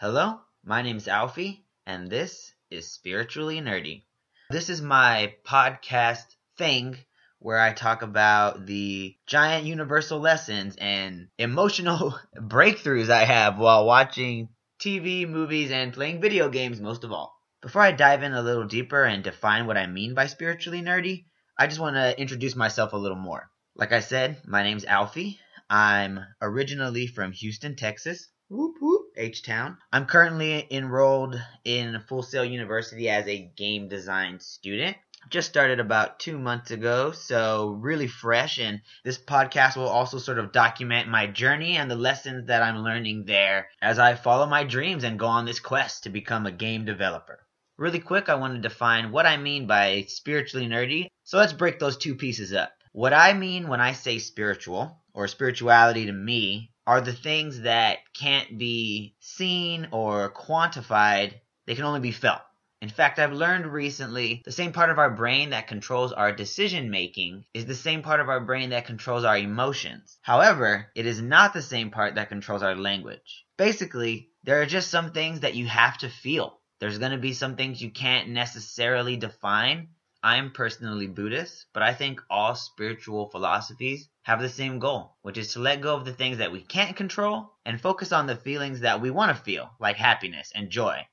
[0.00, 4.04] Hello, my name is Alfie, and this is Spiritually Nerdy.
[4.48, 6.24] This is my podcast
[6.56, 6.96] thing
[7.38, 14.48] where I talk about the giant universal lessons and emotional breakthroughs I have while watching
[14.82, 17.38] TV, movies, and playing video games most of all.
[17.60, 21.26] Before I dive in a little deeper and define what I mean by spiritually nerdy,
[21.58, 23.50] I just want to introduce myself a little more.
[23.76, 25.38] Like I said, my name's Alfie.
[25.68, 28.30] I'm originally from Houston, Texas.
[28.48, 29.78] Whoop whoop, H Town.
[29.92, 34.96] I'm currently enrolled in Full Sail University as a game design student.
[35.28, 38.58] Just started about two months ago, so really fresh.
[38.58, 42.82] And this podcast will also sort of document my journey and the lessons that I'm
[42.82, 46.52] learning there as I follow my dreams and go on this quest to become a
[46.52, 47.46] game developer.
[47.76, 51.08] Really quick, I want to define what I mean by spiritually nerdy.
[51.24, 52.72] So let's break those two pieces up.
[52.92, 57.98] What I mean when I say spiritual, or spirituality to me, are the things that
[58.14, 61.32] can't be seen or quantified,
[61.64, 62.40] they can only be felt.
[62.82, 66.90] In fact, I've learned recently the same part of our brain that controls our decision
[66.90, 70.18] making is the same part of our brain that controls our emotions.
[70.22, 73.44] However, it is not the same part that controls our language.
[73.56, 76.58] Basically, there are just some things that you have to feel.
[76.80, 79.90] There's going to be some things you can't necessarily define,
[80.24, 85.54] I'm personally Buddhist, but I think all spiritual philosophies have the same goal, which is
[85.54, 88.80] to let go of the things that we can't control and focus on the feelings
[88.80, 91.04] that we want to feel, like happiness and joy.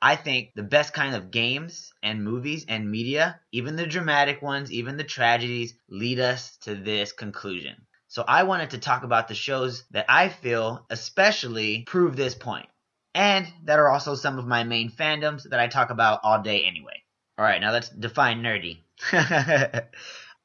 [0.00, 4.72] I think the best kind of games and movies and media, even the dramatic ones,
[4.72, 7.76] even the tragedies, lead us to this conclusion.
[8.08, 12.70] So I wanted to talk about the shows that I feel especially prove this point,
[13.14, 16.64] and that are also some of my main fandoms that I talk about all day
[16.64, 17.02] anyway.
[17.36, 18.78] All right, now let's define nerdy.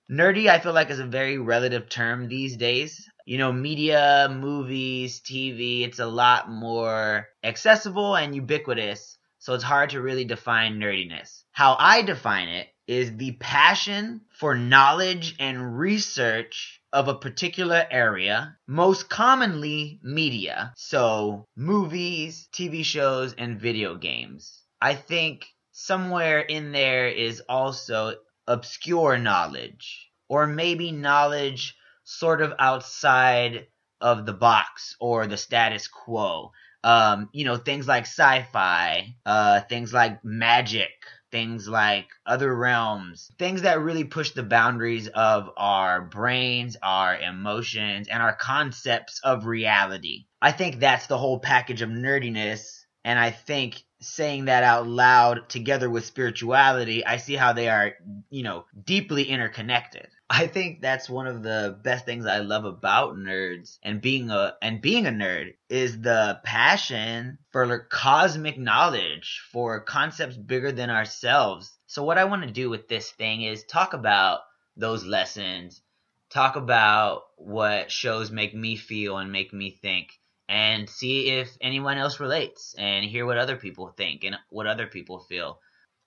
[0.09, 3.09] nerdy, I feel like, is a very relative term these days.
[3.25, 9.89] You know, media, movies, TV, it's a lot more accessible and ubiquitous, so it's hard
[9.91, 11.43] to really define nerdiness.
[11.51, 18.57] How I define it is the passion for knowledge and research of a particular area,
[18.65, 24.63] most commonly media, so movies, TV shows, and video games.
[24.81, 28.15] I think somewhere in there is also
[28.47, 33.67] obscure knowledge, or maybe knowledge sort of outside
[33.99, 36.51] of the box or the status quo.
[36.83, 40.91] Um, you know, things like sci-fi, uh, things like magic,
[41.31, 48.07] things like other realms, things that really push the boundaries of our brains, our emotions,
[48.07, 50.25] and our concepts of reality.
[50.41, 52.76] I think that's the whole package of nerdiness,
[53.07, 57.93] and I think saying that out loud together with spirituality, I see how they are,
[58.29, 60.09] you know, deeply interconnected.
[60.29, 64.55] I think that's one of the best things I love about nerds and being a
[64.61, 71.79] and being a nerd is the passion for cosmic knowledge, for concepts bigger than ourselves.
[71.85, 74.41] So what I want to do with this thing is talk about
[74.75, 75.81] those lessons,
[76.29, 80.09] talk about what shows make me feel and make me think
[80.49, 84.87] and see if anyone else relates and hear what other people think and what other
[84.87, 85.59] people feel.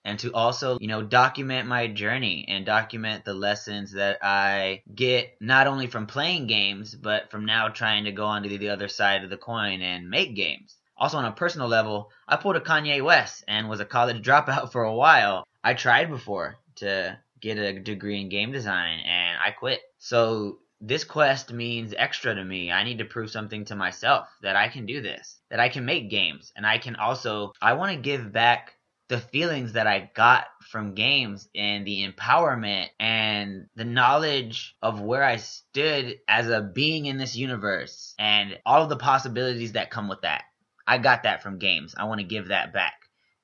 [0.03, 5.35] And to also you know document my journey and document the lessons that i get
[5.39, 9.23] not only from playing games but from now trying to go onto the other side
[9.23, 10.75] of the coin and make games.
[10.97, 14.71] Also on a personal level i pulled a kanye west and was a college dropout
[14.71, 15.45] for a while.
[15.63, 19.81] I tried before to get a degree in game design and i quit.
[19.99, 22.71] So this quest means extra to me.
[22.71, 25.85] I need to prove something to myself that I can do this, that I can
[25.85, 26.51] make games.
[26.55, 28.73] And I can also, I want to give back
[29.07, 35.23] the feelings that I got from games and the empowerment and the knowledge of where
[35.23, 40.07] I stood as a being in this universe and all of the possibilities that come
[40.07, 40.45] with that.
[40.87, 41.93] I got that from games.
[41.95, 42.95] I want to give that back.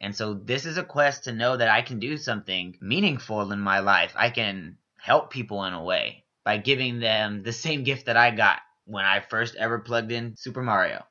[0.01, 3.59] And so this is a quest to know that I can do something meaningful in
[3.59, 4.13] my life.
[4.15, 8.31] I can help people in a way by giving them the same gift that I
[8.31, 11.03] got when I first ever plugged in Super Mario.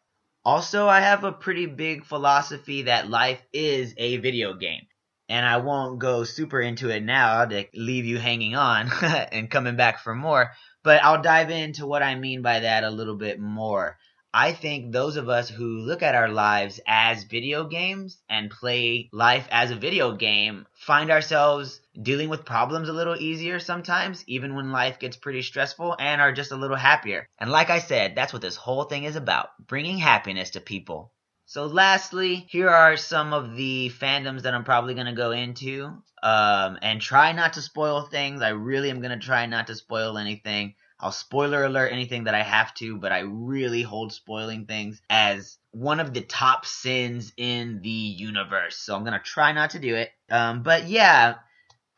[0.47, 4.87] Also, I have a pretty big philosophy that life is a video game.
[5.29, 9.77] And I won't go super into it now to leave you hanging on and coming
[9.77, 10.53] back for more,
[10.83, 13.99] but I'll dive into what I mean by that a little bit more.
[14.39, 19.09] I think those of us who look at our lives as video games and play
[19.11, 24.55] life as a video game find ourselves dealing with problems a little easier sometimes, even
[24.55, 27.31] when life gets pretty stressful, and are just a little happier.
[27.39, 31.15] And like I said, that's what this whole thing is about bringing happiness to people.
[31.47, 36.03] So, lastly, here are some of the fandoms that I'm probably going to go into.
[36.23, 38.43] Um, and try not to spoil things.
[38.43, 40.75] I really am going to try not to spoil anything.
[40.99, 45.59] I'll spoiler alert anything that I have to, but I really hold spoiling things as
[45.73, 48.77] one of the top sins in the universe.
[48.79, 50.11] So I'm gonna try not to do it.
[50.31, 51.37] Um, but yeah,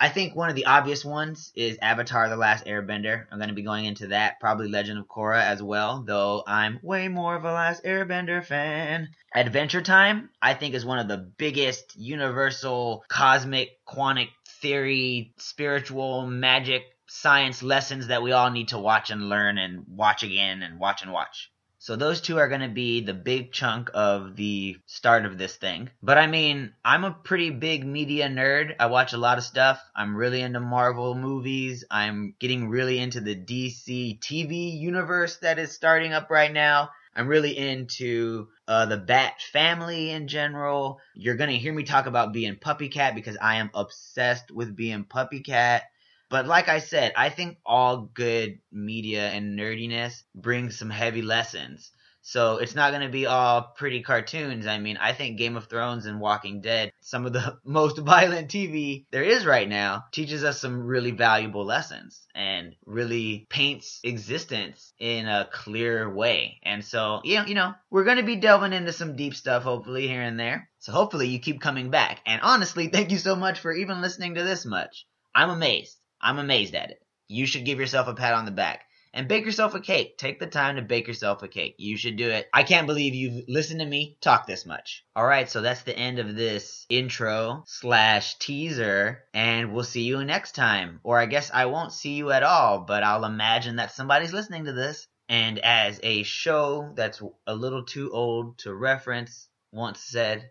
[0.00, 3.26] I think one of the obvious ones is Avatar: The Last Airbender.
[3.32, 6.78] I'm going to be going into that, probably Legend of Korra as well, though I'm
[6.82, 9.08] way more of a Last Airbender fan.
[9.34, 14.28] Adventure Time, I think, is one of the biggest universal cosmic quantic
[14.60, 20.22] theory, spiritual magic science lessons that we all need to watch and learn and watch
[20.22, 21.50] again and watch and watch.
[21.80, 25.54] So those two are going to be the big chunk of the start of this
[25.56, 25.90] thing.
[26.02, 28.74] But I mean, I'm a pretty big media nerd.
[28.80, 29.80] I watch a lot of stuff.
[29.94, 31.84] I'm really into Marvel movies.
[31.88, 36.90] I'm getting really into the DC TV universe that is starting up right now.
[37.14, 41.00] I'm really into uh, the Bat family in general.
[41.14, 44.76] You're going to hear me talk about Bee and PuppyCat because I am obsessed with
[44.76, 45.82] Bee and PuppyCat.
[46.30, 51.90] But like I said, I think all good media and nerdiness brings some heavy lessons.
[52.20, 54.66] So it's not going to be all pretty cartoons.
[54.66, 58.50] I mean, I think Game of Thrones and Walking Dead, some of the most violent
[58.50, 64.92] TV there is right now, teaches us some really valuable lessons and really paints existence
[64.98, 66.60] in a clear way.
[66.64, 70.06] And so, know, you know, we're going to be delving into some deep stuff hopefully
[70.06, 70.68] here and there.
[70.80, 72.20] So hopefully you keep coming back.
[72.26, 75.06] And honestly, thank you so much for even listening to this much.
[75.34, 75.97] I'm amazed.
[76.20, 77.02] I'm amazed at it.
[77.28, 78.84] You should give yourself a pat on the back.
[79.14, 80.18] And bake yourself a cake.
[80.18, 81.76] Take the time to bake yourself a cake.
[81.78, 82.46] You should do it.
[82.52, 85.04] I can't believe you've listened to me talk this much.
[85.18, 89.24] Alright, so that's the end of this intro slash teaser.
[89.32, 91.00] And we'll see you next time.
[91.02, 94.66] Or I guess I won't see you at all, but I'll imagine that somebody's listening
[94.66, 95.08] to this.
[95.30, 100.50] And as a show that's a little too old to reference once said,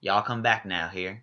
[0.00, 1.20] y'all come back now hear.